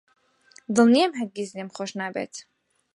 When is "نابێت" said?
1.99-2.33